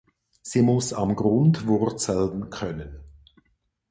[0.41, 3.01] Sie muss am Grund wurzeln können.